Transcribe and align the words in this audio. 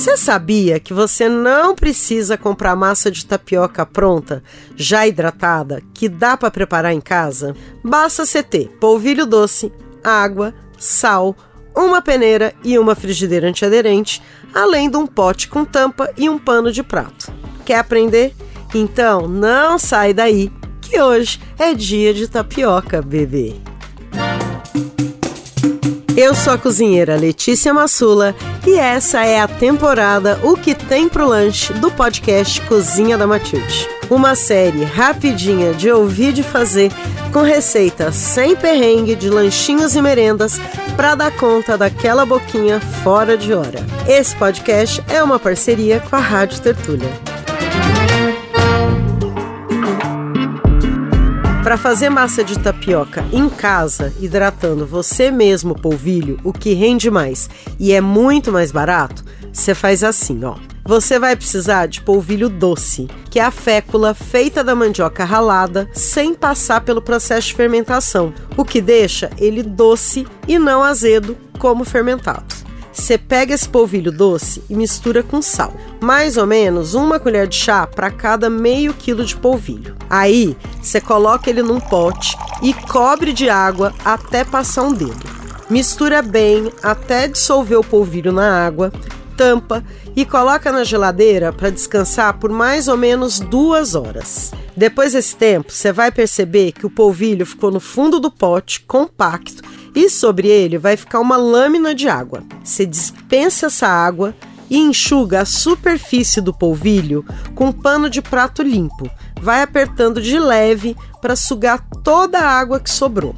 Você 0.00 0.16
sabia 0.16 0.80
que 0.80 0.94
você 0.94 1.28
não 1.28 1.74
precisa 1.74 2.38
comprar 2.38 2.74
massa 2.74 3.10
de 3.10 3.26
tapioca 3.26 3.84
pronta, 3.84 4.42
já 4.74 5.06
hidratada, 5.06 5.82
que 5.92 6.08
dá 6.08 6.38
para 6.38 6.50
preparar 6.50 6.94
em 6.94 7.02
casa? 7.02 7.54
Basta 7.84 8.24
você 8.24 8.42
ter 8.42 8.68
polvilho 8.80 9.26
doce, 9.26 9.70
água, 10.02 10.54
sal, 10.78 11.36
uma 11.76 12.00
peneira 12.00 12.54
e 12.64 12.78
uma 12.78 12.94
frigideira 12.94 13.46
antiaderente, 13.46 14.22
além 14.54 14.88
de 14.88 14.96
um 14.96 15.06
pote 15.06 15.48
com 15.48 15.66
tampa 15.66 16.10
e 16.16 16.30
um 16.30 16.38
pano 16.38 16.72
de 16.72 16.82
prato. 16.82 17.30
Quer 17.66 17.80
aprender? 17.80 18.34
Então 18.74 19.28
não 19.28 19.78
sai 19.78 20.14
daí, 20.14 20.50
que 20.80 20.98
hoje 20.98 21.38
é 21.58 21.74
dia 21.74 22.14
de 22.14 22.26
tapioca, 22.26 23.02
bebê. 23.02 23.69
Eu 26.16 26.34
sou 26.34 26.52
a 26.52 26.58
cozinheira 26.58 27.16
Letícia 27.16 27.72
Massula 27.72 28.34
e 28.66 28.74
essa 28.74 29.24
é 29.24 29.40
a 29.40 29.46
temporada 29.46 30.40
O 30.42 30.56
que 30.56 30.74
tem 30.74 31.08
pro 31.08 31.26
lanche 31.26 31.72
do 31.74 31.90
podcast 31.90 32.60
Cozinha 32.62 33.16
da 33.16 33.26
Matilde. 33.26 33.88
Uma 34.10 34.34
série 34.34 34.82
rapidinha 34.84 35.72
de 35.72 35.90
ouvir 35.90 36.32
de 36.32 36.42
fazer 36.42 36.90
com 37.32 37.42
receitas 37.42 38.16
sem 38.16 38.56
perrengue 38.56 39.14
de 39.14 39.30
lanchinhos 39.30 39.94
e 39.94 40.02
merendas 40.02 40.60
para 40.96 41.14
dar 41.14 41.30
conta 41.36 41.78
daquela 41.78 42.26
boquinha 42.26 42.80
fora 43.02 43.36
de 43.36 43.54
hora. 43.54 43.78
Esse 44.08 44.34
podcast 44.34 45.02
é 45.08 45.22
uma 45.22 45.38
parceria 45.38 46.00
com 46.00 46.16
a 46.16 46.20
Rádio 46.20 46.60
Tertúlia. 46.60 47.29
Para 51.62 51.76
fazer 51.76 52.08
massa 52.08 52.42
de 52.42 52.58
tapioca 52.58 53.22
em 53.30 53.46
casa, 53.48 54.14
hidratando 54.18 54.86
você 54.86 55.30
mesmo 55.30 55.72
o 55.72 55.78
polvilho, 55.78 56.38
o 56.42 56.54
que 56.54 56.72
rende 56.72 57.10
mais 57.10 57.50
e 57.78 57.92
é 57.92 58.00
muito 58.00 58.50
mais 58.50 58.72
barato, 58.72 59.22
você 59.52 59.74
faz 59.74 60.02
assim, 60.02 60.42
ó. 60.42 60.56
Você 60.86 61.18
vai 61.18 61.36
precisar 61.36 61.86
de 61.86 62.00
polvilho 62.00 62.48
doce, 62.48 63.08
que 63.30 63.38
é 63.38 63.44
a 63.44 63.50
fécula 63.50 64.14
feita 64.14 64.64
da 64.64 64.74
mandioca 64.74 65.22
ralada 65.22 65.88
sem 65.92 66.34
passar 66.34 66.80
pelo 66.80 67.02
processo 67.02 67.48
de 67.48 67.54
fermentação, 67.54 68.32
o 68.56 68.64
que 68.64 68.80
deixa 68.80 69.30
ele 69.38 69.62
doce 69.62 70.26
e 70.48 70.58
não 70.58 70.82
azedo 70.82 71.36
como 71.58 71.84
fermentado. 71.84 72.59
Você 73.00 73.16
pega 73.16 73.54
esse 73.54 73.66
polvilho 73.66 74.12
doce 74.12 74.62
e 74.68 74.74
mistura 74.74 75.22
com 75.22 75.40
sal. 75.40 75.72
Mais 76.02 76.36
ou 76.36 76.46
menos 76.46 76.92
uma 76.92 77.18
colher 77.18 77.46
de 77.48 77.56
chá 77.56 77.86
para 77.86 78.10
cada 78.10 78.50
meio 78.50 78.92
quilo 78.92 79.24
de 79.24 79.34
polvilho. 79.34 79.96
Aí 80.08 80.54
você 80.82 81.00
coloca 81.00 81.48
ele 81.48 81.62
num 81.62 81.80
pote 81.80 82.36
e 82.62 82.74
cobre 82.74 83.32
de 83.32 83.48
água 83.48 83.94
até 84.04 84.44
passar 84.44 84.82
um 84.82 84.92
dedo. 84.92 85.18
Mistura 85.70 86.20
bem 86.20 86.70
até 86.82 87.26
dissolver 87.26 87.78
o 87.78 87.84
polvilho 87.84 88.32
na 88.32 88.66
água, 88.66 88.92
tampa 89.34 89.82
e 90.14 90.26
coloca 90.26 90.70
na 90.70 90.84
geladeira 90.84 91.54
para 91.54 91.70
descansar 91.70 92.38
por 92.38 92.50
mais 92.50 92.86
ou 92.86 92.98
menos 92.98 93.40
duas 93.40 93.94
horas. 93.94 94.52
Depois 94.76 95.14
desse 95.14 95.34
tempo, 95.34 95.72
você 95.72 95.90
vai 95.90 96.12
perceber 96.12 96.72
que 96.72 96.84
o 96.84 96.90
polvilho 96.90 97.46
ficou 97.46 97.70
no 97.70 97.80
fundo 97.80 98.20
do 98.20 98.30
pote, 98.30 98.82
compacto 98.82 99.62
e 99.94 100.08
sobre 100.08 100.48
ele 100.48 100.78
vai 100.78 100.96
ficar 100.96 101.20
uma 101.20 101.36
lâmina 101.36 101.94
de 101.94 102.08
água. 102.08 102.42
Você 102.62 102.86
dispensa 102.86 103.66
essa 103.66 103.86
água 103.86 104.34
e 104.68 104.78
enxuga 104.78 105.40
a 105.40 105.44
superfície 105.44 106.40
do 106.40 106.54
polvilho 106.54 107.24
com 107.54 107.72
pano 107.72 108.08
de 108.08 108.22
prato 108.22 108.62
limpo. 108.62 109.10
Vai 109.40 109.62
apertando 109.62 110.22
de 110.22 110.38
leve 110.38 110.96
para 111.20 111.34
sugar 111.34 111.84
toda 112.04 112.38
a 112.38 112.50
água 112.50 112.78
que 112.78 112.90
sobrou. 112.90 113.34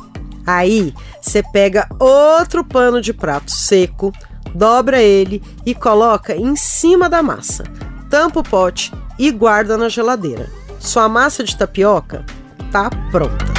Aí 0.47 0.93
você 1.21 1.43
pega 1.43 1.89
outro 1.99 2.65
pano 2.65 3.01
de 3.01 3.13
prato 3.13 3.51
seco, 3.51 4.13
dobra 4.55 5.01
ele 5.01 5.43
e 5.65 5.75
coloca 5.75 6.35
em 6.37 6.55
cima 6.57 7.09
da 7.09 7.23
massa. 7.23 7.65
Tampa 8.11 8.41
o 8.41 8.43
pote 8.43 8.93
e 9.19 9.31
guarda 9.31 9.79
na 9.79 9.89
geladeira. 9.89 10.51
Sua 10.79 11.09
massa 11.09 11.45
de 11.45 11.57
tapioca 11.57 12.27
tá 12.71 12.91
pronta. 13.11 13.52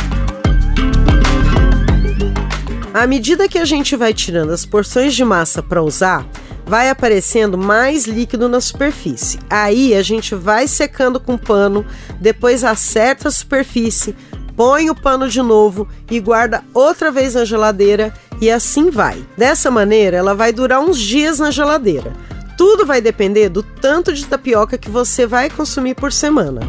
À 2.93 3.07
medida 3.07 3.49
que 3.49 3.57
a 3.57 3.65
gente 3.65 3.95
vai 3.95 4.13
tirando 4.13 4.51
as 4.51 4.67
porções 4.67 5.15
de 5.15 5.25
massa 5.25 5.63
para 5.63 5.81
usar, 5.81 6.27
vai 6.63 6.91
aparecendo 6.91 7.57
mais 7.57 8.05
líquido 8.05 8.47
na 8.47 8.61
superfície. 8.61 9.39
Aí 9.49 9.95
a 9.95 10.03
gente 10.03 10.35
vai 10.35 10.67
secando 10.67 11.19
com 11.19 11.35
pano, 11.35 11.83
depois 12.21 12.63
acerta 12.63 13.29
a 13.29 13.31
superfície, 13.31 14.15
põe 14.55 14.91
o 14.91 14.95
pano 14.95 15.27
de 15.27 15.41
novo 15.41 15.87
e 16.09 16.19
guarda 16.19 16.63
outra 16.71 17.11
vez 17.11 17.33
na 17.33 17.43
geladeira 17.43 18.13
e 18.39 18.51
assim 18.51 18.91
vai. 18.91 19.25
Dessa 19.35 19.71
maneira, 19.71 20.17
ela 20.17 20.35
vai 20.35 20.53
durar 20.53 20.79
uns 20.79 20.99
dias 20.99 21.39
na 21.39 21.49
geladeira. 21.49 22.13
Tudo 22.55 22.85
vai 22.85 23.01
depender 23.01 23.49
do 23.49 23.63
tanto 23.63 24.13
de 24.13 24.23
tapioca 24.23 24.77
que 24.77 24.89
você 24.89 25.25
vai 25.25 25.49
consumir 25.49 25.95
por 25.95 26.11
semana. 26.11 26.61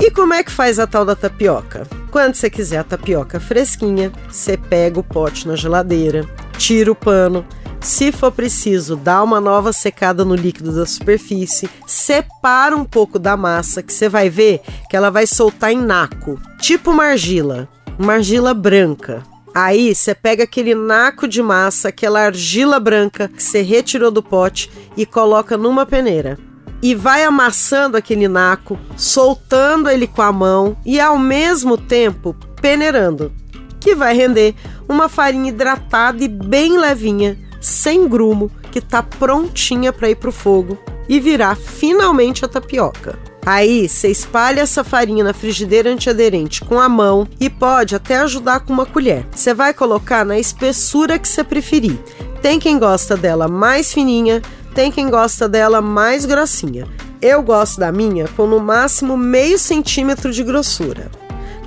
E 0.00 0.10
como 0.10 0.32
é 0.32 0.42
que 0.42 0.50
faz 0.50 0.78
a 0.78 0.86
tal 0.86 1.04
da 1.04 1.14
tapioca? 1.14 1.86
Quando 2.16 2.34
você 2.34 2.48
quiser 2.48 2.78
a 2.78 2.82
tapioca 2.82 3.38
fresquinha, 3.38 4.10
você 4.26 4.56
pega 4.56 4.98
o 4.98 5.02
pote 5.02 5.46
na 5.46 5.54
geladeira, 5.54 6.26
tira 6.56 6.90
o 6.90 6.94
pano. 6.94 7.44
Se 7.78 8.10
for 8.10 8.32
preciso, 8.32 8.96
dá 8.96 9.22
uma 9.22 9.38
nova 9.38 9.70
secada 9.70 10.24
no 10.24 10.34
líquido 10.34 10.74
da 10.74 10.86
superfície, 10.86 11.68
separa 11.86 12.74
um 12.74 12.86
pouco 12.86 13.18
da 13.18 13.36
massa, 13.36 13.82
que 13.82 13.92
você 13.92 14.08
vai 14.08 14.30
ver 14.30 14.62
que 14.88 14.96
ela 14.96 15.10
vai 15.10 15.26
soltar 15.26 15.72
em 15.72 15.78
naco, 15.78 16.40
tipo 16.58 16.90
uma 16.90 17.04
argila, 17.04 17.68
uma 17.98 18.14
argila 18.14 18.54
branca. 18.54 19.22
Aí 19.54 19.94
você 19.94 20.14
pega 20.14 20.44
aquele 20.44 20.74
naco 20.74 21.28
de 21.28 21.42
massa, 21.42 21.88
aquela 21.88 22.20
argila 22.20 22.80
branca 22.80 23.28
que 23.28 23.42
você 23.42 23.60
retirou 23.60 24.10
do 24.10 24.22
pote 24.22 24.70
e 24.96 25.04
coloca 25.04 25.58
numa 25.58 25.84
peneira 25.84 26.38
e 26.82 26.94
vai 26.94 27.24
amassando 27.24 27.96
aquele 27.96 28.28
naco, 28.28 28.78
soltando 28.96 29.88
ele 29.88 30.06
com 30.06 30.22
a 30.22 30.32
mão 30.32 30.76
e 30.84 31.00
ao 31.00 31.18
mesmo 31.18 31.76
tempo 31.76 32.34
peneirando, 32.60 33.32
que 33.80 33.94
vai 33.94 34.14
render 34.14 34.54
uma 34.88 35.08
farinha 35.08 35.48
hidratada 35.48 36.22
e 36.22 36.28
bem 36.28 36.78
levinha, 36.78 37.38
sem 37.60 38.08
grumo, 38.08 38.50
que 38.70 38.78
está 38.78 39.02
prontinha 39.02 39.92
para 39.92 40.10
ir 40.10 40.16
para 40.16 40.28
o 40.28 40.32
fogo 40.32 40.78
e 41.08 41.18
virar 41.20 41.56
finalmente 41.56 42.44
a 42.44 42.48
tapioca. 42.48 43.18
Aí 43.46 43.88
você 43.88 44.08
espalha 44.08 44.62
essa 44.62 44.82
farinha 44.82 45.22
na 45.22 45.32
frigideira 45.32 45.88
antiaderente 45.88 46.62
com 46.62 46.80
a 46.80 46.88
mão 46.88 47.28
e 47.38 47.48
pode 47.48 47.94
até 47.94 48.18
ajudar 48.18 48.58
com 48.60 48.72
uma 48.72 48.84
colher. 48.84 49.24
Você 49.30 49.54
vai 49.54 49.72
colocar 49.72 50.24
na 50.24 50.36
espessura 50.36 51.16
que 51.16 51.28
você 51.28 51.44
preferir. 51.44 51.96
Tem 52.42 52.58
quem 52.58 52.76
gosta 52.76 53.16
dela 53.16 53.46
mais 53.46 53.92
fininha, 53.92 54.42
tem 54.76 54.92
quem 54.92 55.08
gosta 55.08 55.48
dela 55.48 55.80
mais 55.80 56.26
grossinha. 56.26 56.86
Eu 57.22 57.42
gosto 57.42 57.80
da 57.80 57.90
minha 57.90 58.28
com 58.36 58.46
no 58.46 58.60
máximo 58.60 59.16
meio 59.16 59.58
centímetro 59.58 60.30
de 60.30 60.44
grossura. 60.44 61.10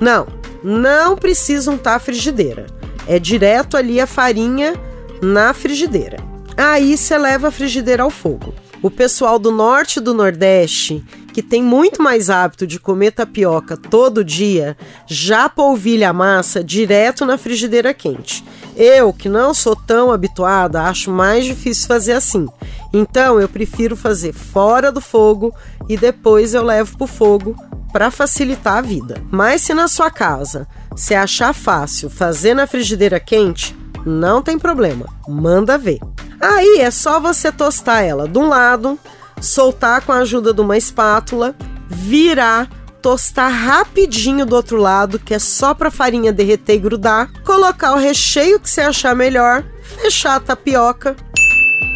Não, 0.00 0.28
não 0.62 1.16
precisa 1.16 1.72
untar 1.72 1.96
a 1.96 1.98
frigideira. 1.98 2.66
É 3.08 3.18
direto 3.18 3.76
ali 3.76 4.00
a 4.00 4.06
farinha 4.06 4.74
na 5.20 5.52
frigideira. 5.52 6.18
Aí 6.56 6.96
você 6.96 7.18
leva 7.18 7.48
a 7.48 7.50
frigideira 7.50 8.04
ao 8.04 8.10
fogo. 8.10 8.54
O 8.80 8.88
pessoal 8.88 9.40
do 9.40 9.50
norte 9.50 9.96
e 9.96 10.00
do 10.00 10.14
nordeste, 10.14 11.04
que 11.34 11.42
tem 11.42 11.62
muito 11.62 12.00
mais 12.00 12.30
hábito 12.30 12.64
de 12.64 12.78
comer 12.78 13.10
tapioca 13.10 13.76
todo 13.76 14.24
dia, 14.24 14.76
já 15.08 15.48
polvilha 15.48 16.10
a 16.10 16.12
massa 16.12 16.62
direto 16.62 17.26
na 17.26 17.36
frigideira 17.36 17.92
quente. 17.92 18.44
Eu, 18.76 19.12
que 19.12 19.28
não 19.28 19.52
sou 19.52 19.74
tão 19.74 20.12
habituada, 20.12 20.82
acho 20.82 21.10
mais 21.10 21.44
difícil 21.44 21.88
fazer 21.88 22.12
assim. 22.12 22.46
Então 22.92 23.40
eu 23.40 23.48
prefiro 23.48 23.96
fazer 23.96 24.32
fora 24.32 24.90
do 24.90 25.00
fogo 25.00 25.54
e 25.88 25.96
depois 25.96 26.54
eu 26.54 26.62
levo 26.62 26.96
para 26.96 27.04
o 27.04 27.08
fogo 27.08 27.54
para 27.92 28.10
facilitar 28.10 28.78
a 28.78 28.80
vida. 28.80 29.22
Mas 29.30 29.62
se 29.62 29.74
na 29.74 29.88
sua 29.88 30.10
casa 30.10 30.66
você 30.90 31.14
achar 31.14 31.52
fácil 31.52 32.10
fazer 32.10 32.54
na 32.54 32.66
frigideira 32.66 33.20
quente, 33.20 33.76
não 34.04 34.42
tem 34.42 34.58
problema, 34.58 35.06
manda 35.28 35.78
ver. 35.78 35.98
Aí 36.40 36.80
é 36.80 36.90
só 36.90 37.20
você 37.20 37.52
tostar 37.52 38.02
ela 38.02 38.26
de 38.26 38.38
um 38.38 38.48
lado, 38.48 38.98
soltar 39.40 40.02
com 40.02 40.12
a 40.12 40.18
ajuda 40.18 40.54
de 40.54 40.60
uma 40.60 40.76
espátula, 40.76 41.54
virar, 41.88 42.68
tostar 43.02 43.50
rapidinho 43.50 44.46
do 44.46 44.56
outro 44.56 44.76
lado, 44.76 45.18
que 45.18 45.34
é 45.34 45.38
só 45.38 45.74
para 45.74 45.88
a 45.88 45.92
farinha 45.92 46.32
derreter 46.32 46.74
e 46.74 46.78
grudar, 46.78 47.30
colocar 47.44 47.92
o 47.92 47.98
recheio 47.98 48.58
que 48.58 48.70
você 48.70 48.80
achar 48.80 49.14
melhor, 49.14 49.64
fechar 49.82 50.36
a 50.36 50.40
tapioca 50.40 51.16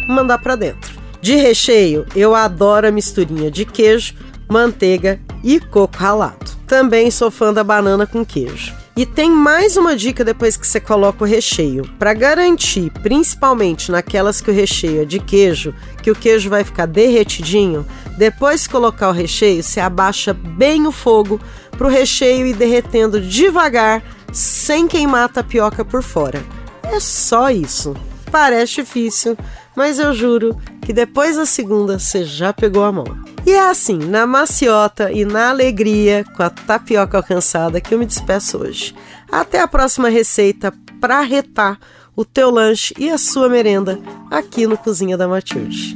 mandar 0.07 0.37
para 0.39 0.55
dentro. 0.55 0.93
De 1.21 1.35
recheio, 1.35 2.05
eu 2.15 2.35
adoro 2.35 2.87
a 2.87 2.91
misturinha 2.91 3.49
de 3.49 3.65
queijo, 3.65 4.13
manteiga 4.47 5.19
e 5.43 5.59
coco 5.59 5.97
ralado. 5.97 6.51
Também 6.67 7.09
sou 7.09 7.31
fã 7.31 7.53
da 7.53 7.63
banana 7.63 8.05
com 8.05 8.25
queijo. 8.25 8.73
E 8.97 9.05
tem 9.05 9.29
mais 9.29 9.75
uma 9.75 9.93
dica 9.93 10.23
depois 10.23 10.55
que 10.55 10.65
você 10.65 10.79
coloca 10.79 11.23
o 11.23 11.27
recheio. 11.27 11.83
Para 11.99 12.13
garantir, 12.13 12.89
principalmente 13.03 13.91
naquelas 13.91 14.39
que 14.39 14.49
o 14.49 14.53
recheio 14.53 15.01
é 15.01 15.05
de 15.05 15.19
queijo, 15.19 15.75
que 16.01 16.09
o 16.09 16.15
queijo 16.15 16.49
vai 16.49 16.63
ficar 16.63 16.85
derretidinho, 16.85 17.85
depois 18.17 18.63
de 18.63 18.69
colocar 18.69 19.09
o 19.09 19.11
recheio, 19.11 19.61
você 19.61 19.81
abaixa 19.81 20.33
bem 20.33 20.87
o 20.87 20.93
fogo 20.93 21.41
para 21.71 21.87
o 21.87 21.89
recheio 21.89 22.47
ir 22.47 22.55
derretendo 22.55 23.19
devagar, 23.19 24.01
sem 24.31 24.87
queimar 24.87 25.25
a 25.25 25.29
tapioca 25.29 25.83
por 25.83 26.01
fora. 26.01 26.41
É 26.83 26.97
só 26.99 27.49
isso. 27.49 27.93
Parece 28.35 28.81
difícil, 28.83 29.37
mas 29.73 29.97
eu 29.97 30.13
juro 30.13 30.59
que 30.81 30.91
depois 30.91 31.37
da 31.37 31.45
segunda 31.45 31.97
você 31.97 32.25
já 32.25 32.51
pegou 32.51 32.83
a 32.83 32.91
mão. 32.91 33.05
E 33.45 33.51
é 33.51 33.69
assim, 33.69 33.97
na 33.97 34.27
maciota 34.27 35.09
e 35.09 35.23
na 35.23 35.51
alegria 35.51 36.25
com 36.35 36.43
a 36.43 36.49
tapioca 36.49 37.15
alcançada 37.15 37.79
que 37.79 37.93
eu 37.93 37.97
me 37.97 38.05
despeço 38.05 38.57
hoje. 38.57 38.93
Até 39.31 39.61
a 39.61 39.69
próxima 39.69 40.09
receita 40.09 40.73
para 40.99 41.21
retar 41.21 41.79
o 42.13 42.25
teu 42.25 42.49
lanche 42.49 42.93
e 42.97 43.09
a 43.09 43.17
sua 43.17 43.47
merenda 43.47 43.97
aqui 44.29 44.67
no 44.67 44.77
Cozinha 44.77 45.15
da 45.15 45.29
Matilde. 45.29 45.95